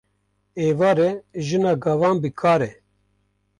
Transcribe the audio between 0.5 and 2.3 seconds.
Êvar e jina gavan bi